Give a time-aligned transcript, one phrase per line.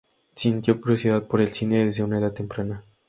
[0.33, 2.83] Sintió curiosidad por el cine desde una edad temprana.